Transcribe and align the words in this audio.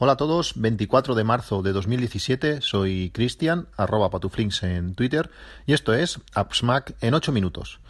Hola 0.00 0.12
a 0.12 0.16
todos, 0.16 0.52
24 0.54 1.16
de 1.16 1.24
marzo 1.24 1.60
de 1.60 1.72
2017, 1.72 2.60
soy 2.60 3.10
Cristian, 3.12 3.66
arroba 3.76 4.10
patuflinks 4.10 4.62
en 4.62 4.94
Twitter, 4.94 5.28
y 5.66 5.72
esto 5.72 5.92
es 5.92 6.20
AppSmack 6.34 6.94
en 7.00 7.14
8 7.14 7.32
minutos. 7.32 7.80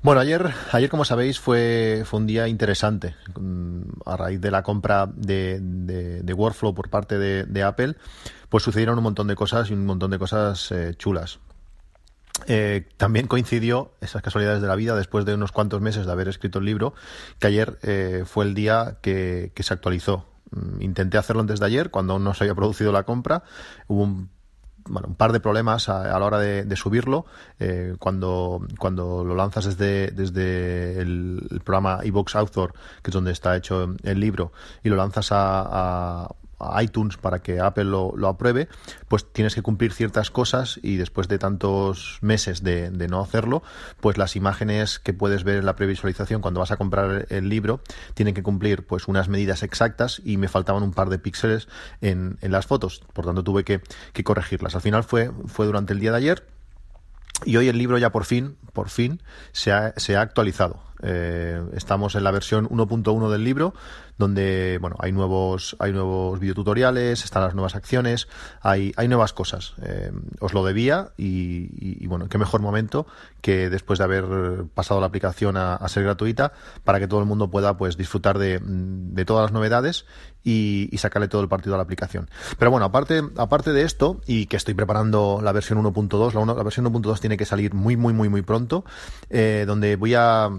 Bueno, 0.00 0.22
ayer, 0.22 0.54
ayer 0.72 0.88
como 0.88 1.04
sabéis, 1.04 1.38
fue, 1.38 2.04
fue 2.06 2.20
un 2.20 2.26
día 2.26 2.48
interesante. 2.48 3.16
A 4.06 4.16
raíz 4.16 4.40
de 4.40 4.50
la 4.50 4.62
compra 4.62 5.10
de, 5.14 5.60
Workflow 6.34 6.74
por 6.74 6.88
parte 6.88 7.18
de, 7.18 7.62
Apple, 7.62 7.96
pues 8.48 8.64
sucedieron 8.64 8.96
un 8.96 9.04
montón 9.04 9.26
de 9.26 9.34
cosas 9.34 9.68
y 9.68 9.74
un 9.74 9.84
montón 9.84 10.12
de 10.12 10.18
cosas 10.18 10.72
eh, 10.72 10.94
chulas. 10.96 11.38
Eh, 12.46 12.88
también 12.96 13.26
coincidió, 13.26 13.92
esas 14.00 14.22
casualidades 14.22 14.62
de 14.62 14.68
la 14.68 14.74
vida, 14.74 14.96
después 14.96 15.26
de 15.26 15.34
unos 15.34 15.52
cuantos 15.52 15.82
meses 15.82 16.06
de 16.06 16.12
haber 16.12 16.28
escrito 16.28 16.60
el 16.60 16.64
libro, 16.64 16.94
que 17.38 17.48
ayer 17.48 17.78
eh, 17.82 18.24
fue 18.24 18.46
el 18.46 18.54
día 18.54 18.96
que, 19.02 19.52
se 19.54 19.74
actualizó 19.74 20.24
intenté 20.80 21.18
hacerlo 21.18 21.42
antes 21.42 21.60
de 21.60 21.66
ayer, 21.66 21.90
cuando 21.90 22.14
aún 22.14 22.24
no 22.24 22.34
se 22.34 22.44
había 22.44 22.54
producido 22.54 22.92
la 22.92 23.04
compra. 23.04 23.42
Hubo 23.88 24.02
un 24.02 24.30
bueno, 24.88 25.08
un 25.08 25.14
par 25.14 25.32
de 25.32 25.40
problemas 25.40 25.88
a, 25.88 26.18
la 26.18 26.24
hora 26.24 26.38
de, 26.38 26.76
subirlo. 26.76 27.26
Eh, 27.58 27.96
cuando, 27.98 28.64
cuando 28.78 29.24
lo 29.24 29.34
lanzas 29.34 29.64
desde, 29.64 30.10
desde 30.10 31.00
el, 31.00 31.60
programa 31.64 32.00
iBox 32.04 32.36
Author, 32.36 32.72
que 33.02 33.10
es 33.10 33.14
donde 33.14 33.32
está 33.32 33.56
hecho 33.56 33.94
el 34.02 34.20
libro, 34.20 34.52
y 34.82 34.88
lo 34.88 34.96
lanzas 34.96 35.28
a, 35.32 36.28
iTunes 36.80 37.16
para 37.16 37.40
que 37.40 37.60
Apple 37.60 37.84
lo, 37.84 38.12
lo, 38.16 38.28
apruebe, 38.28 38.68
pues 39.08 39.30
tienes 39.30 39.54
que 39.54 39.62
cumplir 39.62 39.92
ciertas 39.92 40.30
cosas 40.30 40.80
y 40.82 40.96
después 40.96 41.28
de 41.28 41.38
tantos 41.38 42.18
meses 42.22 42.62
de, 42.62 42.90
de, 42.90 43.08
no 43.08 43.20
hacerlo, 43.20 43.62
pues 44.00 44.16
las 44.16 44.36
imágenes 44.36 44.98
que 44.98 45.12
puedes 45.12 45.44
ver 45.44 45.58
en 45.58 45.66
la 45.66 45.76
previsualización 45.76 46.40
cuando 46.40 46.60
vas 46.60 46.70
a 46.70 46.76
comprar 46.76 47.26
el 47.30 47.48
libro 47.48 47.80
tienen 48.14 48.34
que 48.34 48.42
cumplir 48.42 48.86
pues 48.86 49.08
unas 49.08 49.28
medidas 49.28 49.62
exactas 49.62 50.20
y 50.24 50.36
me 50.36 50.48
faltaban 50.48 50.82
un 50.82 50.92
par 50.92 51.10
de 51.10 51.18
píxeles 51.18 51.68
en, 52.00 52.38
en 52.40 52.52
las 52.52 52.66
fotos, 52.66 53.02
por 53.12 53.26
tanto 53.26 53.44
tuve 53.44 53.64
que, 53.64 53.80
que 54.12 54.24
corregirlas. 54.24 54.74
Al 54.74 54.80
final 54.80 55.04
fue, 55.04 55.30
fue 55.46 55.66
durante 55.66 55.92
el 55.92 56.00
día 56.00 56.10
de 56.10 56.18
ayer 56.18 56.46
y 57.44 57.56
hoy 57.58 57.68
el 57.68 57.76
libro 57.76 57.98
ya 57.98 58.10
por 58.10 58.24
fin, 58.24 58.56
por 58.72 58.88
fin, 58.88 59.22
se 59.52 59.72
se 59.96 60.16
ha 60.16 60.20
actualizado. 60.22 60.80
Eh, 61.02 61.62
estamos 61.74 62.14
en 62.14 62.24
la 62.24 62.30
versión 62.30 62.68
1.1 62.68 63.30
del 63.30 63.44
libro, 63.44 63.74
donde 64.18 64.78
bueno, 64.80 64.96
hay 65.00 65.12
nuevos, 65.12 65.76
hay 65.78 65.92
nuevos 65.92 66.40
videotutoriales, 66.40 67.24
están 67.24 67.42
las 67.42 67.54
nuevas 67.54 67.74
acciones, 67.74 68.28
hay, 68.62 68.92
hay 68.96 69.08
nuevas 69.08 69.32
cosas. 69.32 69.74
Eh, 69.82 70.10
os 70.40 70.54
lo 70.54 70.64
debía 70.64 71.10
y, 71.16 72.06
bueno, 72.06 72.28
qué 72.28 72.38
mejor 72.38 72.60
momento 72.60 73.06
que 73.40 73.68
después 73.68 73.98
de 73.98 74.04
haber 74.04 74.24
pasado 74.74 75.00
la 75.00 75.06
aplicación 75.06 75.56
a, 75.56 75.86
ser 75.88 76.02
gratuita 76.02 76.52
para 76.84 76.98
que 76.98 77.06
todo 77.06 77.20
el 77.20 77.26
mundo 77.26 77.48
pueda 77.50 77.76
pues 77.76 77.96
disfrutar 77.96 78.38
de, 78.38 78.60
todas 79.24 79.44
las 79.44 79.52
novedades 79.52 80.06
y, 80.42 80.90
sacarle 80.96 81.28
todo 81.28 81.42
el 81.42 81.48
partido 81.48 81.74
a 81.74 81.76
la 81.76 81.84
aplicación. 81.84 82.30
Pero 82.58 82.70
bueno, 82.70 82.86
aparte, 82.86 83.22
aparte 83.36 83.72
de 83.72 83.82
esto, 83.82 84.20
y 84.26 84.46
que 84.46 84.56
estoy 84.56 84.74
preparando 84.74 85.40
la 85.42 85.52
versión 85.52 85.78
1.2, 85.82 86.32
la, 86.32 86.54
la, 86.54 86.62
versión 86.62 86.86
1.2 86.86 87.20
tiene 87.20 87.36
que 87.36 87.44
salir 87.44 87.74
muy, 87.74 87.96
muy, 87.96 88.14
muy, 88.14 88.28
muy 88.28 88.42
pronto, 88.42 88.84
eh, 89.28 89.64
donde 89.66 89.96
voy 89.96 90.14
a 90.14 90.50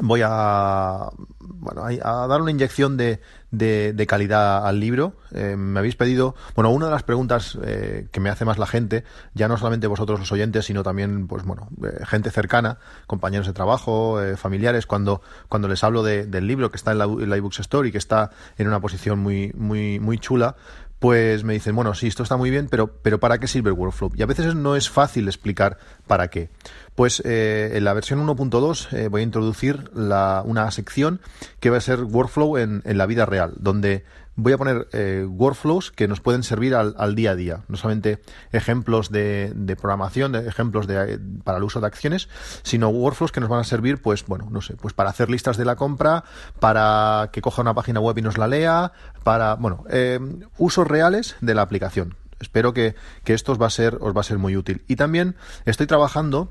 voy 0.00 0.20
a, 0.24 1.10
bueno, 1.38 1.82
a 1.84 2.26
dar 2.26 2.40
una 2.40 2.50
inyección 2.50 2.96
de, 2.96 3.20
de, 3.50 4.06
calidad 4.06 4.66
al 4.66 4.80
libro. 4.80 5.14
Eh, 5.32 5.56
me 5.56 5.78
habéis 5.78 5.96
pedido, 5.96 6.34
bueno, 6.54 6.70
una 6.70 6.86
de 6.86 6.92
las 6.92 7.02
preguntas 7.02 7.58
eh, 7.62 8.08
que 8.12 8.20
me 8.20 8.30
hace 8.30 8.44
más 8.44 8.58
la 8.58 8.66
gente, 8.66 9.04
ya 9.34 9.48
no 9.48 9.56
solamente 9.56 9.86
vosotros 9.86 10.20
los 10.20 10.32
oyentes, 10.32 10.66
sino 10.66 10.82
también, 10.82 11.26
pues 11.26 11.44
bueno, 11.44 11.68
eh, 11.84 12.04
gente 12.04 12.30
cercana, 12.30 12.78
compañeros 13.06 13.46
de 13.46 13.52
trabajo, 13.52 14.18
familiares, 14.36 14.86
cuando, 14.86 15.22
cuando 15.48 15.68
les 15.68 15.82
hablo 15.84 16.02
del 16.02 16.46
libro 16.46 16.70
que 16.70 16.76
está 16.76 16.92
en 16.92 16.98
la, 16.98 17.04
en 17.04 17.30
la 17.30 17.36
iBooks 17.36 17.60
Store 17.60 17.88
y 17.88 17.92
que 17.92 17.98
está 17.98 18.30
en 18.56 18.68
una 18.68 18.80
posición 18.80 19.18
muy, 19.18 19.52
muy, 19.54 19.98
muy 20.00 20.18
chula, 20.18 20.56
pues 20.98 21.44
me 21.44 21.52
dicen, 21.52 21.76
bueno, 21.76 21.94
sí, 21.94 22.08
esto 22.08 22.22
está 22.22 22.36
muy 22.36 22.50
bien, 22.50 22.68
pero, 22.68 22.88
pero 23.02 23.20
¿para 23.20 23.38
qué 23.38 23.46
sirve 23.46 23.70
el 23.70 23.76
workflow? 23.76 24.10
Y 24.16 24.22
a 24.22 24.26
veces 24.26 24.54
no 24.54 24.74
es 24.74 24.90
fácil 24.90 25.28
explicar 25.28 25.78
para 26.06 26.28
qué. 26.28 26.50
Pues 26.94 27.22
eh, 27.24 27.72
en 27.74 27.84
la 27.84 27.92
versión 27.92 28.26
1.2 28.26 28.92
eh, 28.92 29.08
voy 29.08 29.20
a 29.20 29.24
introducir 29.24 29.90
la, 29.94 30.42
una 30.44 30.70
sección 30.72 31.20
que 31.60 31.70
va 31.70 31.76
a 31.76 31.80
ser 31.80 32.02
workflow 32.02 32.58
en, 32.58 32.82
en 32.84 32.98
la 32.98 33.06
vida 33.06 33.26
real, 33.26 33.54
donde 33.58 34.04
voy 34.38 34.52
a 34.52 34.58
poner 34.58 34.88
eh, 34.92 35.26
workflows 35.28 35.90
que 35.90 36.06
nos 36.06 36.20
pueden 36.20 36.44
servir 36.44 36.74
al, 36.74 36.94
al, 36.96 37.16
día 37.16 37.32
a 37.32 37.34
día, 37.34 37.64
no 37.66 37.76
solamente 37.76 38.22
ejemplos 38.52 39.10
de, 39.10 39.76
programación, 39.80 40.34
ejemplos 40.36 40.86
de, 40.86 41.18
para 41.42 41.58
el 41.58 41.64
uso 41.64 41.80
de 41.80 41.88
acciones, 41.88 42.28
sino 42.62 42.88
workflows 42.88 43.32
que 43.32 43.40
nos 43.40 43.48
van 43.48 43.60
a 43.60 43.64
servir, 43.64 44.00
pues 44.00 44.24
bueno, 44.26 44.48
no 44.50 44.62
sé, 44.62 44.76
pues 44.76 44.94
para 44.94 45.10
hacer 45.10 45.28
listas 45.28 45.56
de 45.56 45.64
la 45.64 45.74
compra, 45.74 46.24
para 46.60 47.30
que 47.32 47.42
coja 47.42 47.62
una 47.62 47.74
página 47.74 47.98
web 47.98 48.16
y 48.16 48.22
nos 48.22 48.38
la 48.38 48.46
lea, 48.46 48.92
para, 49.24 49.56
bueno, 49.56 49.84
eh, 49.90 50.20
usos 50.56 50.86
reales 50.86 51.34
de 51.40 51.54
la 51.54 51.62
aplicación. 51.62 52.14
Espero 52.38 52.72
que, 52.72 52.94
que 53.24 53.34
esto 53.34 53.50
os 53.50 53.60
va 53.60 53.66
a 53.66 53.70
ser, 53.70 53.98
os 54.00 54.16
va 54.16 54.20
a 54.20 54.24
ser 54.24 54.38
muy 54.38 54.56
útil. 54.56 54.84
Y 54.86 54.94
también 54.94 55.34
estoy 55.64 55.88
trabajando 55.88 56.48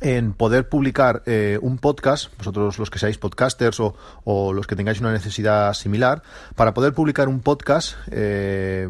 en 0.00 0.32
poder 0.32 0.68
publicar 0.68 1.22
eh, 1.26 1.58
un 1.62 1.78
podcast, 1.78 2.36
vosotros 2.36 2.78
los 2.78 2.90
que 2.90 2.98
seáis 2.98 3.18
podcasters 3.18 3.80
o, 3.80 3.94
o, 4.24 4.52
los 4.52 4.66
que 4.66 4.76
tengáis 4.76 5.00
una 5.00 5.12
necesidad 5.12 5.72
similar, 5.74 6.22
para 6.56 6.74
poder 6.74 6.92
publicar 6.92 7.28
un 7.28 7.40
podcast 7.40 7.96
eh, 8.10 8.88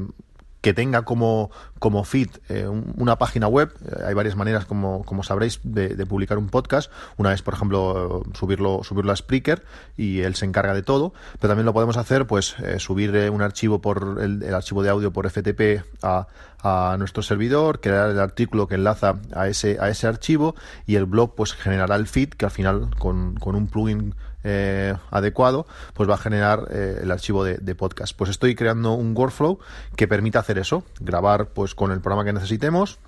que 0.65 0.73
tenga 0.73 1.03
como, 1.03 1.51
como 1.79 2.05
feed 2.05 2.31
eh, 2.49 2.67
una 2.67 3.19
página 3.19 3.49
web. 3.49 3.71
Eh, 3.85 4.03
hay 4.07 4.15
varias 4.15 4.35
maneras, 4.35 4.65
como, 4.65 5.05
como 5.05 5.23
sabréis, 5.23 5.61
de, 5.63 6.07
publicar 6.07 6.39
un 6.39 6.49
podcast. 6.49 6.91
Una 7.19 7.35
es, 7.35 7.43
por 7.43 7.53
ejemplo, 7.53 8.23
subirlo, 8.33 8.81
subirlo 8.83 9.13
a 9.13 9.17
Spreaker 9.17 9.63
y 9.99 10.23
él 10.23 10.35
se 10.37 10.47
encarga 10.47 10.73
de 10.73 10.83
todo. 10.83 11.13
Pero 11.39 11.51
también 11.51 11.67
lo 11.67 11.75
podemos 11.75 11.99
hacer, 11.99 12.27
pues, 12.27 12.59
eh, 12.61 12.79
subir 12.79 13.31
un 13.31 13.43
archivo 13.43 13.83
por 13.83 14.19
el, 14.23 14.55
archivo 14.55 14.83
de 14.83 14.89
audio 14.89 15.13
por 15.13 15.29
FTP 15.31 15.85
a, 16.03 16.29
a 16.63 16.97
nuestro 16.99 17.23
servidor, 17.23 17.83
crear 17.83 18.09
el 18.09 18.19
artículo 18.19 18.67
que 18.67 18.77
enlaza 18.77 19.17
a 19.35 19.49
ese, 19.49 19.77
a 19.81 19.91
ese 19.91 20.07
archivo 20.07 20.55
y 20.87 20.95
el 20.95 21.05
blog, 21.05 21.35
pues, 21.35 21.53
generará 21.53 21.97
el 21.97 22.07
feed 22.07 22.31
que 22.31 22.47
al 22.47 22.51
final, 22.51 22.89
con, 22.99 23.35
con 23.35 23.55
un 23.55 23.67
plugin 23.67 24.15
eh, 24.45 24.95
adecuado, 25.11 25.67
pues 25.95 26.09
va 26.09 26.15
a 26.15 26.19
generar 26.19 26.69
eh, 26.71 27.01
el 27.03 27.11
archivo 27.11 27.45
de, 27.45 27.57
de, 27.57 27.75
podcast. 27.75 28.17
Pues 28.17 28.31
estoy 28.31 28.55
creando 28.55 28.93
un 28.93 29.17
workflow 29.17 29.59
que 29.97 30.07
permita 30.07 30.39
hacer 30.39 30.59
eso, 30.59 30.85
grabar 31.01 31.49
pues 31.49 31.75
con 31.75 31.91
el 31.91 32.01
programa 32.01 32.25
que 32.25 32.33
necesitemos, 32.33 32.99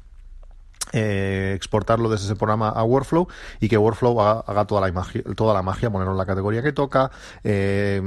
eh, 0.93 1.53
exportarlo 1.57 2.09
desde 2.09 2.27
ese 2.27 2.37
programa 2.37 2.69
a 2.69 2.85
Workflow 2.85 3.27
y 3.61 3.69
que 3.69 3.77
Workflow 3.77 4.21
haga, 4.21 4.67
toda, 4.67 4.81
la 4.81 4.93
magia, 4.93 5.23
toda 5.35 5.53
la 5.53 5.63
magia, 5.63 5.91
ponerlo 5.91 6.13
en 6.13 6.19
la 6.19 6.27
categoría 6.27 6.63
que 6.63 6.73
toca, 6.73 7.11
eh, 7.43 8.01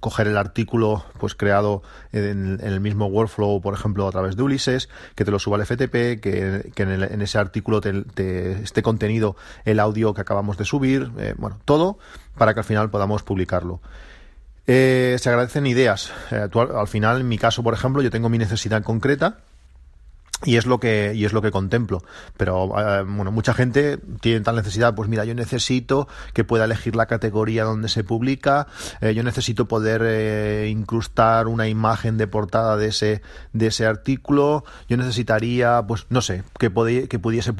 coger 0.00 0.26
el 0.28 0.36
artículo 0.36 1.04
pues 1.18 1.34
creado 1.34 1.82
en, 2.12 2.60
el 2.62 2.80
mismo 2.80 3.06
Workflow, 3.06 3.62
por 3.62 3.72
ejemplo, 3.72 4.06
a 4.06 4.10
través 4.10 4.36
de 4.36 4.42
Ulises, 4.42 4.90
que 5.14 5.24
te 5.24 5.30
lo 5.30 5.38
suba 5.38 5.56
al 5.56 5.64
FTP, 5.64 6.20
que, 6.20 6.72
en, 6.76 7.22
ese 7.22 7.38
artículo 7.38 7.80
te, 7.80 8.52
esté 8.62 8.82
contenido 8.82 9.36
el 9.64 9.80
audio 9.80 10.12
que 10.12 10.20
acabamos 10.20 10.58
de 10.58 10.66
subir, 10.66 11.10
eh, 11.18 11.34
bueno, 11.38 11.58
todo 11.64 11.98
para 12.36 12.52
que 12.52 12.60
al 12.60 12.64
final 12.64 12.90
podamos 12.90 13.22
publicarlo. 13.22 13.80
se 14.66 15.22
agradecen 15.24 15.66
ideas. 15.66 16.12
al 16.30 16.88
final, 16.88 17.22
en 17.22 17.28
mi 17.28 17.38
caso, 17.38 17.62
por 17.62 17.72
ejemplo, 17.72 18.02
yo 18.02 18.10
tengo 18.10 18.28
mi 18.28 18.36
necesidad 18.36 18.82
concreta 18.82 19.38
y 20.44 20.56
es 20.56 20.66
lo 20.66 20.78
que 20.78 21.12
y 21.14 21.24
es 21.24 21.32
lo 21.32 21.40
que 21.40 21.50
contemplo. 21.50 22.02
Pero 22.36 22.78
eh, 22.78 23.04
bueno 23.06 23.32
mucha 23.32 23.54
gente 23.54 23.98
tiene 24.20 24.40
tal 24.40 24.56
necesidad 24.56 24.94
pues 24.94 25.08
mira 25.08 25.24
yo 25.24 25.34
necesito 25.34 26.08
que 26.34 26.44
pueda 26.44 26.64
elegir 26.64 26.94
la 26.94 27.06
categoría 27.06 27.64
donde 27.64 27.88
se 27.88 28.04
publica 28.04 28.66
eh, 29.00 29.14
yo 29.14 29.22
necesito 29.22 29.66
poder 29.66 30.02
eh, 30.04 30.68
incrustar 30.68 31.48
una 31.48 31.68
imagen 31.68 32.18
de 32.18 32.26
portada 32.26 32.76
de 32.76 32.88
ese 32.88 33.22
de 33.52 33.68
ese 33.68 33.86
artículo 33.86 34.64
yo 34.88 34.96
necesitaría 34.96 35.82
pues 35.86 36.06
no 36.10 36.20
sé 36.20 36.42
que, 36.58 36.70
que 37.08 37.18
pudiese 37.18 37.52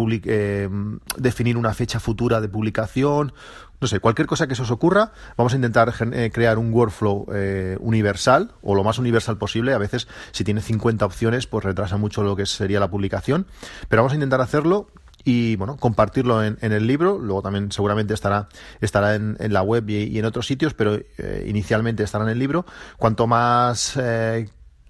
definir 1.16 1.56
una 1.56 1.72
fecha 1.72 2.00
futura 2.00 2.40
de 2.40 2.48
publicación 2.48 3.32
no 3.80 3.86
sé, 3.88 4.00
cualquier 4.00 4.26
cosa 4.26 4.46
que 4.46 4.54
se 4.54 4.62
os 4.62 4.70
ocurra, 4.70 5.12
vamos 5.36 5.52
a 5.52 5.56
intentar 5.56 5.92
eh, 6.12 6.30
crear 6.32 6.58
un 6.58 6.72
workflow 6.72 7.26
eh, 7.34 7.76
universal 7.80 8.52
o 8.62 8.74
lo 8.74 8.84
más 8.84 8.98
universal 8.98 9.36
posible. 9.38 9.72
A 9.74 9.78
veces, 9.78 10.08
si 10.32 10.44
tiene 10.44 10.60
50 10.60 11.04
opciones, 11.04 11.46
pues 11.46 11.64
retrasa 11.64 11.96
mucho 11.96 12.22
lo 12.22 12.36
que 12.36 12.46
sería 12.46 12.80
la 12.80 12.90
publicación. 12.90 13.46
Pero 13.88 14.02
vamos 14.02 14.12
a 14.12 14.16
intentar 14.16 14.40
hacerlo 14.40 14.88
y 15.24 15.56
bueno, 15.56 15.76
compartirlo 15.76 16.42
en, 16.44 16.56
el 16.60 16.86
libro. 16.86 17.18
Luego 17.18 17.42
también 17.42 17.72
seguramente 17.72 18.14
estará, 18.14 18.48
estará 18.80 19.16
en, 19.16 19.36
la 19.52 19.62
web 19.62 19.88
y, 19.90 20.18
en 20.18 20.24
otros 20.24 20.46
sitios, 20.46 20.72
pero 20.72 20.94
eh, 21.18 21.44
inicialmente 21.48 22.02
estará 22.04 22.24
en 22.24 22.30
el 22.30 22.38
libro. 22.38 22.64
Cuanto 22.96 23.26
más 23.26 23.98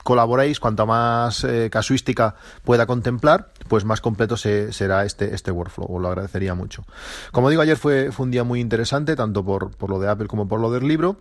colaboréis, 0.06 0.60
cuanto 0.60 0.86
más 0.86 1.42
eh, 1.42 1.68
casuística 1.68 2.36
pueda 2.62 2.86
contemplar, 2.86 3.50
pues 3.66 3.84
más 3.84 4.00
completo 4.00 4.36
será 4.36 5.04
este, 5.04 5.34
este 5.34 5.50
workflow. 5.50 5.92
Os 5.92 6.00
lo 6.00 6.06
agradecería 6.06 6.54
mucho. 6.54 6.84
Como 7.32 7.50
digo, 7.50 7.60
ayer 7.60 7.76
fue, 7.76 8.12
fue 8.12 8.24
un 8.24 8.30
día 8.30 8.44
muy 8.44 8.60
interesante, 8.60 9.16
tanto 9.16 9.44
por, 9.44 9.76
por 9.76 9.90
lo 9.90 9.98
de 9.98 10.08
Apple 10.08 10.28
como 10.28 10.46
por 10.46 10.60
lo 10.60 10.70
del 10.70 10.86
libro. 10.86 11.16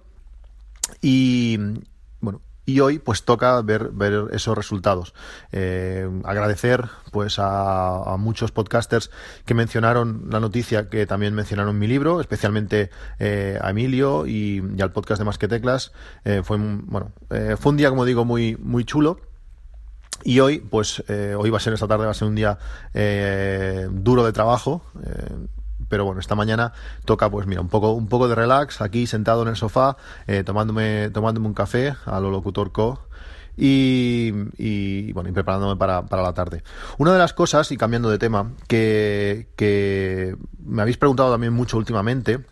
Y 1.02 1.58
bueno, 2.22 2.42
y 2.66 2.80
hoy 2.80 3.00
pues 3.00 3.24
toca 3.24 3.62
ver, 3.62 3.90
ver 3.90 4.28
esos 4.32 4.58
resultados. 4.58 5.14
Eh, 5.52 6.10
agradecer 6.24 6.86
pues 7.12 7.38
a, 7.38 8.16
muchos 8.18 8.52
podcasters 8.52 9.12
que 9.46 9.54
mencionaron 9.54 10.26
la 10.30 10.40
noticia, 10.40 10.90
que 10.90 11.06
también 11.06 11.34
mencionaron 11.34 11.78
mi 11.78 11.88
libro, 11.88 12.22
especialmente 12.22 12.90
eh, 13.20 13.60
a 13.62 13.70
Emilio 13.70 14.26
y, 14.26 14.64
al 14.82 14.92
podcast 14.92 15.20
de 15.20 15.26
Más 15.26 15.38
que 15.38 15.48
Teclas. 15.48 15.92
Eh, 16.24 16.42
fue, 16.44 16.58
bueno, 16.58 17.12
fue 17.58 17.72
un 17.72 17.78
día, 17.78 17.90
como 17.90 18.06
digo, 18.06 18.26
muy, 18.26 18.58
muy 18.58 18.84
chulo. 18.86 19.20
Y 20.24 20.40
hoy, 20.40 20.60
pues 20.60 21.04
hoy 21.08 21.50
va 21.52 21.58
a 21.58 21.60
ser 21.60 21.74
esta 21.74 21.88
tarde, 21.88 22.06
va 22.06 22.12
a 22.12 22.16
ser 22.16 22.28
un 22.28 22.36
día 22.36 22.58
duro 23.92 24.26
de 24.26 24.32
trabajo 24.32 24.82
pero 25.90 26.06
bueno, 26.06 26.20
esta 26.20 26.36
mañana 26.36 26.74
toca, 27.06 27.30
pues 27.30 27.48
mira, 27.48 27.62
un 27.62 27.70
poco, 27.70 27.92
un 27.92 28.08
poco 28.08 28.28
de 28.28 28.36
relax, 28.36 28.82
aquí 28.82 29.08
sentado 29.08 29.42
en 29.44 29.50
el 29.50 29.56
sofá, 29.56 29.98
eh, 30.28 30.44
tomándome, 30.44 31.10
tomándome 31.10 31.48
un 31.48 31.54
café 31.54 31.96
a 32.06 32.20
lo 32.20 32.32
locutor 32.32 32.72
co. 32.72 33.08
Y, 33.58 34.34
y, 34.58 35.14
bueno, 35.14 35.30
y 35.30 35.32
preparándome 35.32 35.78
para, 35.78 36.06
para, 36.06 36.22
la 36.22 36.34
tarde. 36.34 36.62
Una 36.98 37.14
de 37.14 37.20
las 37.20 37.32
cosas, 37.32 37.72
y 37.72 37.78
cambiando 37.78 38.10
de 38.10 38.18
tema, 38.18 38.52
que, 38.68 39.48
que 39.56 40.36
me 40.60 40.82
habéis 40.82 40.98
preguntado 40.98 41.32
también 41.32 41.54
mucho 41.54 41.78
últimamente, 41.78 42.44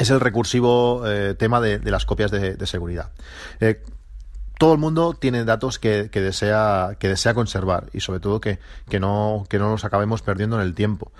es 0.00 0.10
el 0.10 0.18
recursivo 0.18 1.02
eh, 1.06 1.34
tema 1.34 1.60
de, 1.60 1.78
las 1.90 2.06
copias 2.06 2.30
de, 2.30 2.66
seguridad. 2.66 3.10
Eh, 3.60 3.82
todo 4.60 4.74
el 4.74 4.78
mundo 4.78 5.14
tiene 5.14 5.46
datos 5.46 5.78
que, 5.78 6.10
desea, 6.12 6.90
que 6.98 7.08
desea 7.08 7.32
conservar 7.32 7.86
y 7.94 8.00
sobre 8.00 8.20
todo 8.20 8.42
que, 8.42 8.58
que, 8.90 9.00
no, 9.00 9.46
que 9.48 9.58
no 9.58 9.70
nos 9.70 9.86
acabemos 9.86 10.20
perdiendo 10.20 10.56
en 10.56 10.62
el 10.66 10.74
tiempo. 10.74 11.12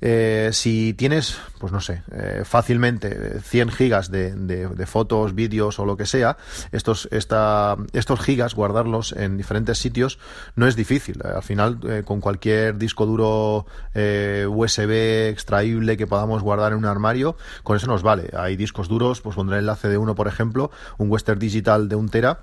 Eh, 0.00 0.50
si 0.52 0.94
tienes, 0.94 1.38
pues 1.60 1.72
no 1.72 1.80
sé, 1.80 2.02
eh, 2.10 2.42
fácilmente 2.44 3.38
100 3.40 3.70
gigas 3.70 4.10
de, 4.10 4.34
de, 4.34 4.86
fotos, 4.86 5.36
vídeos 5.36 5.78
o 5.78 5.84
lo 5.84 5.96
que 5.96 6.06
sea, 6.06 6.38
estos, 6.72 7.08
esta, 7.12 7.76
estos 7.92 8.18
gigas, 8.18 8.56
guardarlos 8.56 9.12
en 9.12 9.36
diferentes 9.36 9.78
sitios 9.78 10.18
no 10.56 10.66
es 10.66 10.74
difícil. 10.74 11.22
Al 11.22 11.44
final, 11.44 11.78
eh, 11.88 12.02
con 12.04 12.20
cualquier 12.20 12.78
disco 12.78 13.06
duro 13.06 13.66
USB 13.94 15.28
extraíble 15.28 15.96
que 15.96 16.08
podamos 16.08 16.42
guardar 16.42 16.72
en 16.72 16.78
un 16.78 16.86
armario, 16.86 17.36
con 17.62 17.76
eso 17.76 17.86
nos 17.86 18.02
vale. 18.02 18.30
Hay 18.36 18.56
discos 18.56 18.88
duros, 18.88 19.20
pues 19.20 19.36
pondré 19.36 19.58
el 19.58 19.62
enlace 19.62 19.86
de 19.86 19.98
uno, 19.98 20.16
por 20.16 20.26
ejemplo, 20.26 20.72
un 20.96 21.08
Western 21.08 21.38
Digital 21.38 21.88
de 21.88 21.94
un 21.94 22.08
tera 22.08 22.40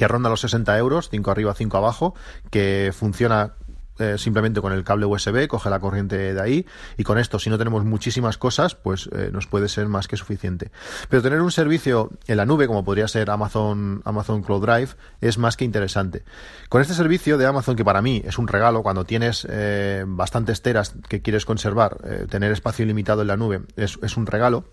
que 0.00 0.08
ronda 0.08 0.30
los 0.30 0.40
60 0.40 0.78
euros, 0.78 1.10
5 1.10 1.30
arriba, 1.30 1.52
5 1.52 1.76
abajo, 1.76 2.14
que 2.48 2.90
funciona 2.94 3.52
eh, 3.98 4.16
simplemente 4.16 4.62
con 4.62 4.72
el 4.72 4.82
cable 4.82 5.04
USB, 5.04 5.46
coge 5.46 5.68
la 5.68 5.78
corriente 5.78 6.32
de 6.32 6.40
ahí 6.40 6.64
y 6.96 7.04
con 7.04 7.18
esto, 7.18 7.38
si 7.38 7.50
no 7.50 7.58
tenemos 7.58 7.84
muchísimas 7.84 8.38
cosas, 8.38 8.74
pues 8.74 9.10
eh, 9.12 9.28
nos 9.30 9.46
puede 9.46 9.68
ser 9.68 9.88
más 9.88 10.08
que 10.08 10.16
suficiente. 10.16 10.70
Pero 11.10 11.20
tener 11.20 11.42
un 11.42 11.52
servicio 11.52 12.08
en 12.26 12.38
la 12.38 12.46
nube, 12.46 12.66
como 12.66 12.82
podría 12.82 13.08
ser 13.08 13.28
Amazon, 13.28 14.00
Amazon 14.06 14.42
Cloud 14.42 14.62
Drive, 14.62 14.88
es 15.20 15.36
más 15.36 15.58
que 15.58 15.66
interesante. 15.66 16.24
Con 16.70 16.80
este 16.80 16.94
servicio 16.94 17.36
de 17.36 17.44
Amazon, 17.44 17.76
que 17.76 17.84
para 17.84 18.00
mí 18.00 18.22
es 18.24 18.38
un 18.38 18.48
regalo, 18.48 18.82
cuando 18.82 19.04
tienes 19.04 19.46
eh, 19.50 20.02
bastantes 20.06 20.62
teras 20.62 20.94
que 21.10 21.20
quieres 21.20 21.44
conservar, 21.44 21.98
tener 22.30 22.52
espacio 22.52 22.86
ilimitado 22.86 23.20
en 23.20 23.28
la 23.28 23.36
nube 23.36 23.60
es 23.76 24.16
un 24.16 24.24
regalo 24.24 24.64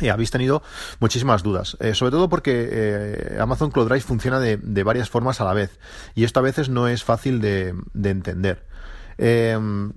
y 0.00 0.08
habéis 0.08 0.30
tenido 0.30 0.62
muchísimas 0.98 1.42
dudas, 1.42 1.76
eh, 1.80 1.94
sobre 1.94 2.12
todo 2.12 2.28
porque 2.28 2.68
eh, 2.70 3.38
Amazon 3.40 3.70
Cloud 3.70 3.88
Drive 3.88 4.02
funciona 4.02 4.38
de, 4.38 4.82
varias 4.82 5.10
formas 5.10 5.40
a 5.40 5.44
la 5.44 5.54
vez 5.54 5.78
y 6.14 6.24
esto 6.24 6.40
a 6.40 6.42
veces 6.42 6.68
no 6.68 6.88
es 6.88 7.04
fácil 7.04 7.40
de, 7.40 7.74
entender. 7.94 8.66
Em, 9.18 9.92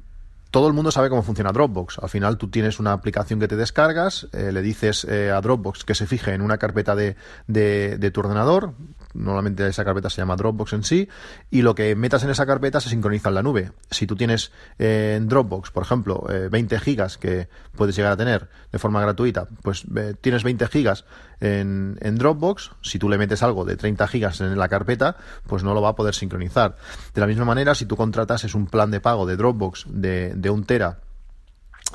todo 0.54 0.68
el 0.68 0.74
mundo 0.74 0.92
sabe 0.92 1.10
cómo 1.10 1.24
funciona 1.24 1.52
Dropbox. 1.52 1.98
Al 1.98 2.10
final 2.10 2.38
tú 2.38 2.48
tienes 2.48 2.80
una 2.80 2.94
aplicación 2.94 3.40
que 3.40 3.48
te 3.48 3.56
descargas, 3.56 4.28
eh, 4.34 4.52
le 4.52 4.62
dices 4.62 5.04
a 5.04 5.42
Dropbox 5.42 5.84
que 5.84 5.96
se 5.96 6.06
fije 6.06 6.36
en 6.36 6.42
una 6.42 6.60
carpeta 6.60 6.96
de, 6.96 7.16
de, 7.48 8.12
tu 8.12 8.20
ordenador, 8.20 8.76
normalmente 9.16 9.68
esa 9.68 9.84
carpeta 9.84 10.12
se 10.12 10.22
llama 10.22 10.36
Dropbox 10.36 10.74
en 10.74 10.84
sí, 10.84 11.10
y 11.50 11.64
lo 11.64 11.74
que 11.74 11.96
metas 11.96 12.24
en 12.24 12.30
esa 12.30 12.46
carpeta 12.46 12.80
se 12.80 12.90
sincroniza 12.90 13.30
en 13.30 13.36
la 13.36 13.42
nube. 13.42 13.72
Si 13.90 14.06
tú 14.06 14.16
tienes 14.16 14.52
eh, 14.78 15.16
en 15.18 15.28
Dropbox, 15.28 15.72
por 15.72 15.82
ejemplo, 15.82 16.24
20 16.52 16.76
eh, 16.76 16.80
gigas 16.80 17.18
que 17.18 17.48
puedes 17.76 17.96
llegar 17.96 18.12
a 18.12 18.18
tener 18.18 18.50
de 18.72 18.78
forma 18.80 19.02
gratuita, 19.02 19.48
pues 19.64 19.86
eh, 19.96 20.14
tienes 20.20 20.44
20 20.44 20.68
gigas 20.68 21.06
en, 21.44 22.16
Dropbox, 22.16 22.72
si 22.81 23.00
tú 23.00 23.10
le 23.10 23.18
metes 23.18 23.44
algo 23.44 23.66
de 23.66 23.75
30 23.75 24.07
gigas 24.07 24.40
en 24.40 24.57
la 24.57 24.69
carpeta, 24.69 25.18
pues 25.45 25.63
no 25.63 25.74
lo 25.74 25.81
va 25.81 25.90
a 25.90 25.95
poder 25.95 26.16
sincronizar. 26.16 26.78
De 27.13 27.22
la 27.22 27.28
misma 27.28 27.44
manera, 27.44 27.75
si 27.75 27.86
tú 27.86 27.98
contratas 27.98 28.45
es 28.45 28.56
un 28.56 28.68
plan 28.68 28.92
de 28.92 29.01
pago 29.01 29.25
de 29.25 29.36
Dropbox 29.36 29.86
de, 29.90 30.34
de 30.36 30.50
un 30.50 30.63
tera 30.63 31.00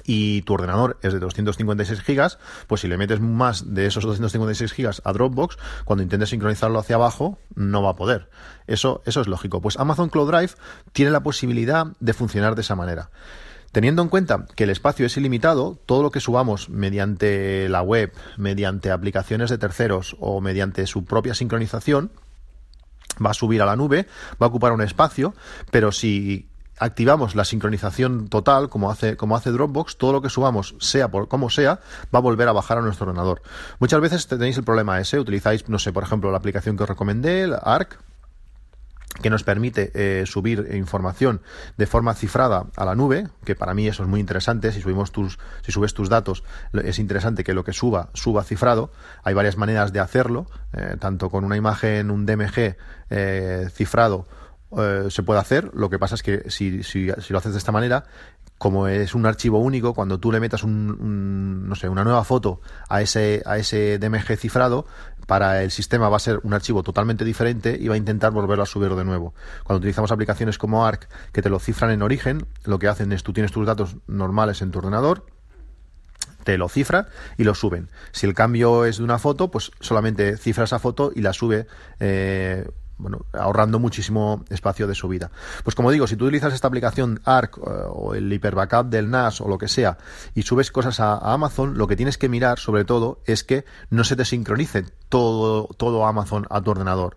y 0.04 0.42
tu 0.42 0.54
ordenador 0.54 0.98
es 1.02 1.14
de 1.14 1.18
256 1.18 2.02
gigas, 2.02 2.38
pues 2.66 2.82
si 2.82 2.88
le 2.88 2.98
metes 2.98 3.20
más 3.20 3.74
de 3.74 3.86
esos 3.86 4.04
256 4.04 4.72
gigas 4.72 5.02
a 5.04 5.12
Dropbox, 5.12 5.56
cuando 5.84 6.02
intentes 6.02 6.28
sincronizarlo 6.28 6.78
hacia 6.78 6.96
abajo, 6.96 7.38
no 7.54 7.82
va 7.82 7.90
a 7.90 7.96
poder. 7.96 8.28
Eso, 8.66 9.02
eso 9.06 9.22
es 9.22 9.28
lógico. 9.28 9.62
Pues 9.62 9.78
Amazon 9.78 10.10
Cloud 10.10 10.30
Drive 10.30 10.52
tiene 10.92 11.10
la 11.10 11.22
posibilidad 11.22 11.86
de 12.00 12.12
funcionar 12.12 12.54
de 12.54 12.60
esa 12.60 12.76
manera. 12.76 13.10
Teniendo 13.72 14.02
en 14.02 14.08
cuenta 14.08 14.46
que 14.54 14.64
el 14.64 14.70
espacio 14.70 15.06
es 15.06 15.16
ilimitado, 15.16 15.78
todo 15.84 16.02
lo 16.02 16.10
que 16.10 16.20
subamos 16.20 16.70
mediante 16.70 17.68
la 17.68 17.82
web, 17.82 18.12
mediante 18.36 18.90
aplicaciones 18.90 19.50
de 19.50 19.58
terceros 19.58 20.16
o 20.20 20.40
mediante 20.40 20.86
su 20.86 21.04
propia 21.04 21.34
sincronización, 21.34 22.10
va 23.24 23.30
a 23.30 23.34
subir 23.34 23.60
a 23.62 23.66
la 23.66 23.76
nube, 23.76 24.06
va 24.40 24.46
a 24.46 24.48
ocupar 24.48 24.72
un 24.72 24.80
espacio, 24.80 25.34
pero 25.70 25.92
si 25.92 26.48
activamos 26.78 27.34
la 27.34 27.44
sincronización 27.44 28.28
total, 28.28 28.68
como 28.68 28.90
hace, 28.90 29.16
como 29.16 29.36
hace 29.36 29.50
Dropbox, 29.50 29.98
todo 29.98 30.12
lo 30.12 30.22
que 30.22 30.30
subamos, 30.30 30.76
sea 30.78 31.08
por 31.08 31.28
como 31.28 31.50
sea, 31.50 31.80
va 32.14 32.20
a 32.20 32.22
volver 32.22 32.48
a 32.48 32.52
bajar 32.52 32.78
a 32.78 32.82
nuestro 32.82 33.06
ordenador. 33.08 33.42
Muchas 33.80 34.00
veces 34.00 34.26
tenéis 34.26 34.56
el 34.56 34.64
problema 34.64 35.00
ese, 35.00 35.18
utilizáis, 35.18 35.68
no 35.68 35.78
sé, 35.78 35.92
por 35.92 36.04
ejemplo, 36.04 36.30
la 36.30 36.38
aplicación 36.38 36.76
que 36.76 36.84
os 36.84 36.88
recomendé, 36.88 37.42
el 37.42 37.56
ARC, 37.60 37.98
que 39.22 39.30
nos 39.30 39.44
permite 39.44 39.90
eh, 39.94 40.26
subir 40.26 40.68
información 40.72 41.40
de 41.76 41.86
forma 41.86 42.14
cifrada 42.14 42.66
a 42.76 42.84
la 42.84 42.94
nube, 42.94 43.28
que 43.44 43.54
para 43.54 43.74
mí 43.74 43.86
eso 43.88 44.02
es 44.02 44.08
muy 44.08 44.20
interesante. 44.20 44.72
Si 44.72 44.80
subimos 44.80 45.12
tus, 45.12 45.38
si 45.62 45.72
subes 45.72 45.94
tus 45.94 46.08
datos, 46.08 46.44
es 46.72 46.98
interesante 46.98 47.44
que 47.44 47.54
lo 47.54 47.64
que 47.64 47.72
suba 47.72 48.10
suba 48.14 48.44
cifrado. 48.44 48.90
Hay 49.24 49.34
varias 49.34 49.56
maneras 49.56 49.92
de 49.92 50.00
hacerlo, 50.00 50.46
eh, 50.72 50.96
tanto 50.98 51.30
con 51.30 51.44
una 51.44 51.56
imagen, 51.56 52.10
un 52.10 52.26
DMG 52.26 52.76
eh, 53.10 53.68
cifrado 53.72 54.26
se 55.08 55.22
puede 55.22 55.40
hacer. 55.40 55.70
Lo 55.72 55.88
que 55.88 55.98
pasa 55.98 56.14
es 56.14 56.22
que 56.22 56.50
si, 56.50 56.82
lo 57.30 57.38
haces 57.38 57.52
de 57.52 57.58
esta 57.58 57.72
manera, 57.72 58.04
como 58.58 58.88
es 58.88 59.14
un 59.14 59.24
archivo 59.24 59.60
único, 59.60 59.94
cuando 59.94 60.18
tú 60.18 60.32
le 60.32 60.40
metas 60.40 60.64
un, 60.64 61.68
no 61.68 61.74
sé, 61.76 61.88
una 61.88 62.04
nueva 62.04 62.24
foto 62.24 62.60
a 62.88 63.00
ese, 63.00 63.42
a 63.46 63.56
ese 63.56 63.98
DMG 63.98 64.36
cifrado, 64.36 64.86
para 65.26 65.62
el 65.62 65.70
sistema 65.70 66.08
va 66.08 66.16
a 66.16 66.20
ser 66.20 66.40
un 66.42 66.54
archivo 66.54 66.82
totalmente 66.82 67.24
diferente 67.24 67.76
y 67.78 67.86
va 67.88 67.94
a 67.94 67.98
intentar 67.98 68.32
volverlo 68.32 68.64
a 68.64 68.66
subir 68.66 68.94
de 68.94 69.04
nuevo. 69.04 69.34
Cuando 69.62 69.78
utilizamos 69.78 70.10
aplicaciones 70.10 70.58
como 70.58 70.86
ARC 70.86 71.08
que 71.32 71.42
te 71.42 71.50
lo 71.50 71.58
cifran 71.58 71.90
en 71.90 72.02
origen, 72.02 72.46
lo 72.64 72.78
que 72.78 72.88
hacen 72.88 73.12
es 73.12 73.22
tú 73.22 73.32
tienes 73.32 73.52
tus 73.52 73.66
datos 73.66 73.96
normales 74.06 74.62
en 74.62 74.70
tu 74.70 74.78
ordenador, 74.78 75.26
te 76.44 76.56
lo 76.56 76.68
cifra 76.68 77.08
y 77.36 77.44
lo 77.44 77.54
suben. 77.54 77.90
Si 78.10 78.26
el 78.26 78.34
cambio 78.34 78.86
es 78.86 78.98
de 78.98 79.04
una 79.04 79.18
foto, 79.18 79.50
pues 79.50 79.70
solamente 79.80 80.38
cifra 80.38 80.64
esa 80.64 80.78
foto 80.78 81.12
y 81.14 81.20
la 81.20 81.34
sube 81.34 81.66
eh, 82.00 82.66
bueno, 82.98 83.26
ahorrando 83.32 83.78
muchísimo 83.78 84.44
espacio 84.50 84.86
de 84.86 84.94
subida. 84.94 85.30
Pues 85.64 85.74
como 85.74 85.90
digo, 85.90 86.06
si 86.06 86.16
tú 86.16 86.26
utilizas 86.26 86.52
esta 86.52 86.68
aplicación 86.68 87.20
ARC 87.24 87.58
eh, 87.58 87.60
o 87.88 88.14
el 88.14 88.32
Hyper 88.32 88.54
Backup 88.54 88.86
del 88.86 89.10
NAS 89.10 89.40
o 89.40 89.48
lo 89.48 89.58
que 89.58 89.68
sea 89.68 89.98
y 90.34 90.42
subes 90.42 90.70
cosas 90.70 91.00
a, 91.00 91.18
Amazon, 91.32 91.78
lo 91.78 91.86
que 91.86 91.96
tienes 91.96 92.18
que 92.18 92.28
mirar 92.28 92.58
sobre 92.58 92.84
todo 92.84 93.20
es 93.24 93.44
que 93.44 93.64
no 93.90 94.04
se 94.04 94.16
te 94.16 94.24
sincronice 94.24 94.84
todo, 95.08 95.68
todo 95.76 96.06
Amazon 96.06 96.46
a 96.50 96.60
tu 96.60 96.70
ordenador 96.72 97.16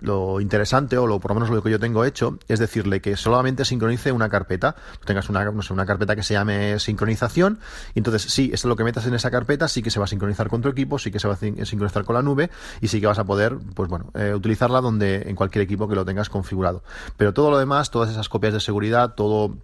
lo, 0.00 0.40
interesante, 0.40 0.98
o 0.98 1.06
lo, 1.06 1.20
por 1.20 1.32
lo 1.32 1.36
menos 1.36 1.50
lo 1.50 1.62
que 1.62 1.70
yo 1.70 1.80
tengo 1.80 2.04
hecho, 2.04 2.38
es 2.48 2.58
decirle 2.58 3.00
que 3.00 3.16
solamente 3.16 3.64
sincronice 3.64 4.12
una 4.12 4.28
carpeta. 4.28 4.76
Tú 5.00 5.06
tengas 5.06 5.28
una, 5.28 5.44
no 5.50 5.62
sé, 5.62 5.72
una 5.72 5.86
carpeta 5.86 6.14
que 6.16 6.22
se 6.22 6.34
llame 6.34 6.78
sincronización, 6.78 7.58
entonces 7.94 8.22
sí, 8.22 8.50
esto 8.52 8.68
es 8.68 8.70
lo 8.70 8.76
que 8.76 8.84
metas 8.84 9.06
en 9.06 9.14
esa 9.14 9.30
carpeta, 9.30 9.68
sí 9.68 9.82
que 9.82 9.90
se 9.90 9.98
va 9.98 10.04
a 10.04 10.08
sincronizar 10.08 10.48
con 10.48 10.62
tu 10.62 10.68
equipo, 10.68 10.98
sí 10.98 11.10
que 11.10 11.18
se 11.18 11.28
va 11.28 11.34
a 11.34 11.36
sincronizar 11.36 12.04
con 12.04 12.14
la 12.14 12.22
nube, 12.22 12.50
y 12.80 12.88
sí 12.88 13.00
que 13.00 13.06
vas 13.06 13.18
a 13.18 13.24
poder, 13.24 13.58
pues 13.74 13.88
bueno, 13.88 14.10
eh, 14.14 14.32
utilizarla 14.34 14.80
donde, 14.80 15.22
en 15.26 15.34
cualquier 15.34 15.62
equipo 15.62 15.88
que 15.88 15.94
lo 15.94 16.04
tengas 16.04 16.28
configurado. 16.28 16.82
Pero 17.16 17.34
todo 17.34 17.50
lo 17.50 17.58
demás, 17.58 17.90
todas 17.90 18.10
esas 18.10 18.28
copias 18.28 18.52
de 18.52 18.60
seguridad, 18.60 19.14
todo 19.14 19.56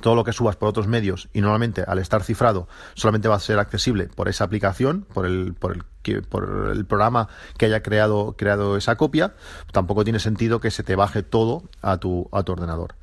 todo 0.00 0.14
lo 0.14 0.24
que 0.24 0.32
subas 0.32 0.56
por 0.56 0.68
otros 0.68 0.86
medios 0.86 1.28
y 1.32 1.40
normalmente 1.40 1.82
al 1.86 1.98
estar 1.98 2.22
cifrado 2.22 2.68
solamente 2.94 3.28
va 3.28 3.36
a 3.36 3.40
ser 3.40 3.58
accesible 3.58 4.08
por 4.08 4.28
esa 4.28 4.44
aplicación, 4.44 5.06
por 5.12 5.26
el, 5.26 5.54
por 5.54 5.72
el, 5.72 6.22
por 6.22 6.70
el 6.72 6.84
programa 6.84 7.28
que 7.58 7.66
haya 7.66 7.82
creado, 7.82 8.34
creado 8.36 8.76
esa 8.76 8.96
copia, 8.96 9.34
tampoco 9.72 10.04
tiene 10.04 10.18
sentido 10.18 10.60
que 10.60 10.70
se 10.70 10.82
te 10.82 10.96
baje 10.96 11.22
todo 11.22 11.64
a 11.82 11.98
tu, 11.98 12.28
a 12.32 12.42
tu 12.42 12.52
ordenador. 12.52 12.94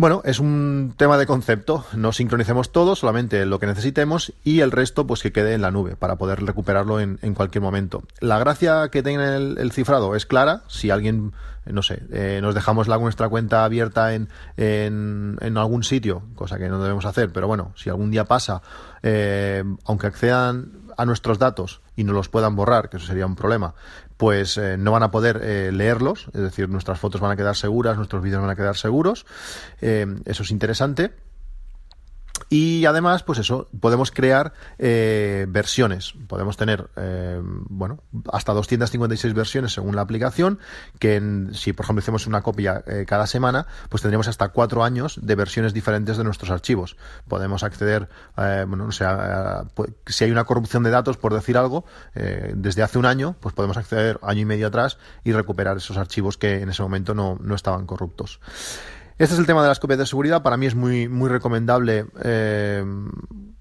Bueno, 0.00 0.22
es 0.24 0.40
un 0.40 0.94
tema 0.96 1.18
de 1.18 1.26
concepto. 1.26 1.84
No 1.92 2.12
sincronicemos 2.12 2.72
todo, 2.72 2.96
solamente 2.96 3.44
lo 3.44 3.58
que 3.58 3.66
necesitemos 3.66 4.32
y 4.44 4.60
el 4.60 4.72
resto 4.72 5.06
pues 5.06 5.20
que 5.20 5.30
quede 5.30 5.52
en 5.52 5.60
la 5.60 5.70
nube 5.70 5.94
para 5.94 6.16
poder 6.16 6.42
recuperarlo 6.42 7.00
en, 7.00 7.18
cualquier 7.34 7.60
momento. 7.60 8.02
La 8.18 8.38
gracia 8.38 8.88
que 8.90 9.02
tiene 9.02 9.36
el, 9.36 9.72
cifrado 9.72 10.16
es 10.16 10.24
clara. 10.24 10.62
Si 10.68 10.88
alguien, 10.88 11.34
no 11.66 11.82
sé, 11.82 12.02
eh, 12.12 12.38
nos 12.40 12.54
dejamos 12.54 12.88
la, 12.88 12.96
nuestra 12.96 13.28
cuenta 13.28 13.62
abierta 13.62 14.14
en, 14.14 14.30
en, 14.56 15.36
en, 15.42 15.58
algún 15.58 15.84
sitio, 15.84 16.22
cosa 16.34 16.56
que 16.56 16.70
no 16.70 16.82
debemos 16.82 17.04
hacer, 17.04 17.30
pero 17.30 17.46
bueno, 17.46 17.74
si 17.76 17.90
algún 17.90 18.10
día 18.10 18.24
pasa, 18.24 18.62
eh, 19.02 19.62
aunque 19.84 20.06
accedan 20.06 20.79
a 21.00 21.06
nuestros 21.06 21.38
datos 21.38 21.80
y 21.96 22.04
no 22.04 22.12
los 22.12 22.28
puedan 22.28 22.56
borrar, 22.56 22.90
que 22.90 22.98
eso 22.98 23.06
sería 23.06 23.24
un 23.24 23.36
problema, 23.36 23.74
pues 24.16 24.58
eh, 24.58 24.76
no 24.76 24.92
van 24.92 25.02
a 25.02 25.10
poder 25.10 25.40
eh, 25.42 25.70
leerlos, 25.72 26.26
es 26.34 26.40
decir, 26.40 26.68
nuestras 26.68 26.98
fotos 26.98 27.20
van 27.20 27.30
a 27.30 27.36
quedar 27.36 27.56
seguras, 27.56 27.96
nuestros 27.96 28.22
vídeos 28.22 28.42
van 28.42 28.50
a 28.50 28.56
quedar 28.56 28.76
seguros. 28.76 29.24
eso 29.80 30.42
es 30.42 30.50
interesante. 30.50 31.12
Y 32.52 32.84
además, 32.84 33.22
pues 33.22 33.38
eso, 33.38 33.68
podemos 33.78 34.10
crear 34.10 34.52
eh, 34.76 35.46
versiones. 35.48 36.14
Podemos 36.26 36.56
tener, 36.56 36.90
eh, 36.96 37.40
bueno, 37.40 38.02
hasta 38.32 38.52
256 38.52 39.34
versiones 39.34 39.72
según 39.72 39.94
la 39.94 40.02
aplicación, 40.02 40.58
que 40.98 41.22
si 41.52 41.72
por 41.72 41.86
ejemplo 41.86 42.00
hacemos 42.00 42.26
una 42.26 42.42
copia 42.42 42.82
eh, 42.88 43.04
cada 43.06 43.28
semana, 43.28 43.68
pues 43.88 44.02
tendríamos 44.02 44.26
hasta 44.26 44.48
cuatro 44.48 44.82
años 44.82 45.20
de 45.22 45.36
versiones 45.36 45.72
diferentes 45.72 46.16
de 46.16 46.24
nuestros 46.24 46.50
archivos. 46.50 46.96
Podemos 47.28 47.62
acceder, 47.62 48.08
bueno, 48.36 48.86
o 48.86 48.92
sea, 48.92 49.66
si 50.06 50.24
hay 50.24 50.32
una 50.32 50.42
corrupción 50.42 50.82
de 50.82 50.90
datos, 50.90 51.16
por 51.18 51.32
decir 51.32 51.56
algo, 51.56 51.84
desde 52.14 52.82
hace 52.82 52.98
un 52.98 53.06
año, 53.06 53.36
pues 53.38 53.54
podemos 53.54 53.76
acceder 53.76 54.18
año 54.22 54.40
y 54.40 54.44
medio 54.44 54.66
atrás 54.66 54.98
y 55.22 55.32
recuperar 55.32 55.76
esos 55.76 55.96
archivos 55.96 56.36
que 56.36 56.62
en 56.62 56.70
ese 56.70 56.82
momento 56.82 57.14
no, 57.14 57.38
no 57.40 57.54
estaban 57.54 57.86
corruptos. 57.86 58.40
Este 59.20 59.34
es 59.34 59.38
el 59.38 59.44
tema 59.44 59.60
de 59.60 59.68
las 59.68 59.78
copias 59.78 59.98
de 59.98 60.06
seguridad. 60.06 60.42
Para 60.42 60.56
mí 60.56 60.64
es 60.64 60.74
muy, 60.74 61.06
muy 61.06 61.28
recomendable 61.28 62.06
eh, 62.22 62.82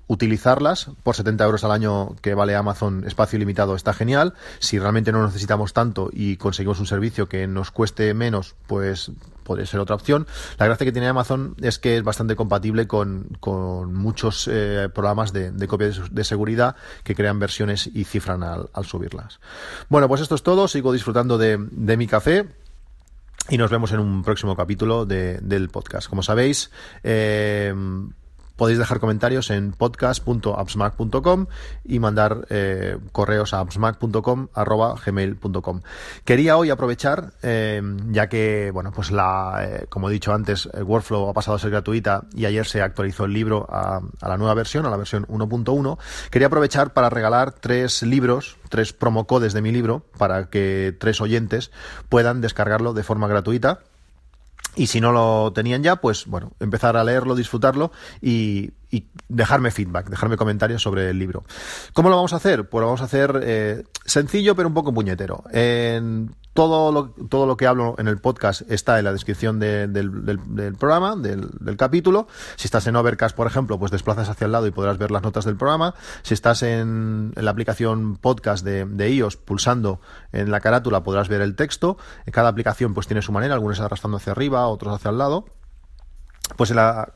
utilizarlas. 0.07 0.89
Por 1.03 1.17
70 1.17 1.43
euros 1.43 1.65
al 1.65 1.71
año 1.71 2.15
que 2.21 2.33
vale 2.33 2.55
Amazon 2.55 3.03
espacio 3.05 3.35
ilimitado 3.35 3.75
está 3.75 3.93
genial. 3.93 4.35
Si 4.59 4.79
realmente 4.79 5.11
no 5.11 5.21
necesitamos 5.25 5.73
tanto 5.73 6.11
y 6.13 6.37
conseguimos 6.37 6.79
un 6.79 6.85
servicio 6.85 7.27
que 7.27 7.45
nos 7.45 7.71
cueste 7.71 8.13
menos, 8.13 8.55
pues 8.67 9.11
podría 9.43 9.65
ser 9.65 9.81
otra 9.81 9.95
opción. 9.95 10.27
La 10.59 10.65
gracia 10.65 10.85
que 10.85 10.93
tiene 10.93 11.09
Amazon 11.09 11.57
es 11.59 11.77
que 11.77 11.97
es 11.97 12.03
bastante 12.03 12.37
compatible 12.37 12.87
con, 12.87 13.27
muchos 13.91 14.47
eh, 14.49 14.87
programas 14.95 15.33
de, 15.33 15.51
de 15.51 15.99
de, 16.09 16.23
seguridad 16.23 16.77
que 17.03 17.15
crean 17.15 17.37
versiones 17.37 17.89
y 17.93 18.05
cifran 18.05 18.43
al, 18.43 18.69
subirlas. 18.85 19.41
Bueno, 19.89 20.07
pues 20.07 20.21
esto 20.21 20.35
es 20.35 20.41
todo. 20.43 20.69
Sigo 20.69 20.93
disfrutando 20.93 21.37
de 21.37 21.97
mi 21.97 22.07
café 22.07 22.47
y 23.49 23.57
nos 23.57 23.71
vemos 23.71 23.91
en 23.91 23.99
un 23.99 24.23
próximo 24.23 24.55
capítulo 24.55 25.05
de, 25.05 25.39
del 25.41 25.69
podcast. 25.69 26.07
Como 26.07 26.23
sabéis, 26.23 26.71
eh, 27.03 27.73
podéis 28.59 28.77
dejar 28.77 28.99
comentarios 28.99 29.49
en 29.51 29.71
podcast.appsmac.com 29.71 31.45
y 31.85 31.99
mandar 31.99 32.45
eh, 32.49 32.97
correos 33.13 33.53
a 33.53 33.61
appsmac.com@gmail.com. 33.61 35.81
Quería 36.25 36.57
hoy 36.57 36.69
aprovechar, 36.69 37.31
eh, 37.41 37.81
ya 38.11 38.27
que, 38.27 38.71
bueno, 38.73 38.91
pues 38.91 39.11
la, 39.11 39.61
eh, 39.63 39.85
como 39.87 40.09
he 40.09 40.13
dicho 40.13 40.33
antes, 40.33 40.67
el 40.73 40.83
Workflow 40.83 41.29
ha 41.29 41.33
pasado 41.33 41.55
a 41.55 41.59
ser 41.59 41.71
gratuita 41.71 42.25
y 42.33 42.43
ayer 42.45 42.67
se 42.67 42.81
actualizó 42.81 43.23
el 43.23 43.31
libro 43.31 43.65
a, 43.69 44.01
a 44.19 44.27
la 44.27 44.37
nueva 44.37 44.55
versión, 44.55 44.85
a 44.85 44.89
la 44.89 44.97
versión 44.97 45.25
1.1. 45.27 45.97
Quería 46.29 46.47
aprovechar 46.47 46.91
para 46.91 47.09
regalar 47.09 47.53
tres 47.53 48.03
libros, 48.03 48.57
tres 48.67 48.91
promocodes 48.91 49.53
de 49.53 49.61
mi 49.61 49.71
libro, 49.71 50.03
para 50.17 50.49
que 50.49 50.93
tres 50.99 51.21
oyentes 51.21 51.71
puedan 52.09 52.41
descargarlo 52.41 52.91
de 52.91 53.03
forma 53.03 53.29
gratuita 53.29 53.79
y 54.79 54.87
si 54.87 55.01
no 55.01 55.11
lo 55.11 55.51
tenían 55.51 55.83
ya, 55.83 55.97
pues 55.97 56.25
bueno, 56.25 56.53
empezar 56.61 56.95
a 56.95 57.03
leerlo, 57.03 57.35
disfrutarlo 57.35 57.91
y, 58.21 58.71
dejarme 59.27 59.71
feedback, 59.71 60.09
dejarme 60.09 60.37
comentarios 60.37 60.81
sobre 60.81 61.09
el 61.09 61.19
libro. 61.19 61.43
¿Cómo 61.93 62.09
lo 62.09 62.15
vamos 62.15 62.31
a 62.31 62.37
hacer? 62.37 62.69
Pues 62.69 62.79
lo 62.79 62.87
vamos 62.87 63.01
a 63.01 63.03
hacer 63.03 63.41
eh, 63.43 63.83
sencillo 64.05 64.55
pero 64.55 64.69
un 64.69 64.73
poco 64.73 64.93
puñetero. 64.93 65.43
Todo 66.59 66.91
lo, 66.91 67.05
todo 67.29 67.45
lo 67.45 67.55
que 67.55 67.67
hablo 67.67 67.95
en 67.99 68.09
el 68.09 68.17
podcast 68.17 68.69
está 68.69 68.99
en 68.99 69.05
la 69.05 69.13
descripción 69.13 69.61
del, 69.61 70.75
programa, 70.77 71.15
del, 71.15 71.77
capítulo. 71.77 72.27
Si 72.57 72.67
estás 72.67 72.85
en 72.87 72.97
Overcast, 72.97 73.33
por 73.33 73.47
ejemplo, 73.47 73.79
pues 73.79 73.91
desplazas 73.91 74.27
hacia 74.27 74.43
el 74.43 74.51
lado 74.51 74.67
y 74.67 74.71
podrás 74.71 74.97
ver 74.97 75.09
las 75.09 75.23
notas 75.23 75.45
del 75.45 75.55
programa. 75.55 75.95
Si 76.21 76.33
estás 76.33 76.61
en, 76.63 77.31
la 77.37 77.51
aplicación 77.51 78.17
podcast 78.17 78.65
de, 78.65 78.83
de, 78.83 79.09
iOS, 79.09 79.37
pulsando 79.37 80.01
en 80.33 80.51
la 80.51 80.59
carátula 80.59 81.01
podrás 81.01 81.29
ver 81.29 81.39
el 81.39 81.55
texto. 81.55 81.97
Cada 82.29 82.49
aplicación 82.49 82.93
pues 82.93 83.07
tiene 83.07 83.21
su 83.21 83.31
manera, 83.31 83.53
algunos 83.53 83.79
arrastrando 83.79 84.17
hacia 84.17 84.33
arriba, 84.33 84.67
otros 84.67 84.93
hacia 84.93 85.11
el 85.11 85.17
lado 85.17 85.45
pues 86.55 86.73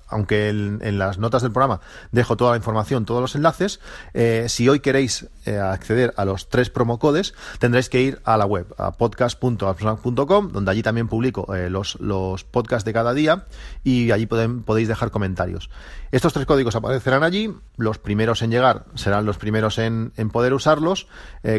aunque 0.08 0.50
en, 0.50 0.98
las 0.98 1.18
notas 1.18 1.42
del 1.42 1.52
programa 1.52 1.82
dejo 2.12 2.38
toda 2.38 2.52
la 2.52 2.58
información, 2.58 3.06
todos 3.06 3.22
los 3.22 3.36
enlaces, 3.36 3.80
eh, 4.14 4.46
si 4.48 4.70
hoy 4.70 4.80
queréis 4.80 5.28
eh, 5.46 5.58
acceder 5.58 6.14
a 6.18 6.26
los 6.26 6.50
tres 6.50 6.70
promocodes, 6.70 7.34
tendréis 7.60 7.90
que 7.90 8.02
ir 8.02 8.22
a 8.24 8.38
la 8.38 8.46
web, 8.46 8.68
a 8.78 8.92
podcast.appsmac.com, 8.92 10.52
donde 10.52 10.72
allí 10.72 10.84
también 10.84 11.08
publico 11.08 11.54
eh, 11.56 11.70
los, 11.70 12.00
los 12.00 12.44
podcasts 12.44 12.86
de 12.86 12.94
cada 12.94 13.14
día 13.14 13.46
y 13.84 14.12
allí 14.12 14.26
podéis 14.26 14.88
dejar 14.88 15.12
comentarios. 15.12 15.70
Estos 16.12 16.34
tres 16.34 16.46
códigos 16.46 16.76
aparecerán 16.76 17.24
allí, 17.24 17.54
los 17.78 17.98
primeros 17.98 18.44
en 18.44 18.52
llegar 18.52 18.86
serán 18.96 19.26
los 19.26 19.38
primeros 19.38 19.80
en, 19.80 20.12
poder 20.32 20.54
usarlos. 20.54 21.08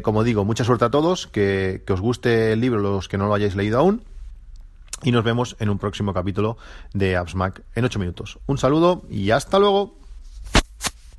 como 0.02 0.22
digo, 0.22 0.44
mucha 0.44 0.64
suerte 0.64 0.84
a 0.84 0.90
todos, 0.90 1.26
que, 1.26 1.82
que 1.86 1.92
os 1.92 2.00
guste 2.00 2.52
el 2.52 2.60
libro 2.60 2.80
los 2.80 3.08
que 3.08 3.18
no 3.18 3.26
lo 3.26 3.34
hayáis 3.34 3.56
leído 3.56 3.78
aún 3.78 4.02
y 5.04 5.12
nos 5.12 5.22
vemos 5.22 5.56
en 5.60 5.68
un 5.68 5.78
próximo 5.78 6.12
capítulo 6.12 6.56
de 6.92 7.16
AppsMac 7.16 7.62
en 7.74 7.84
8 7.84 7.98
minutos. 7.98 8.38
Un 8.46 8.58
saludo 8.58 9.02
y 9.08 9.30
hasta 9.30 9.58
luego. 9.58 10.03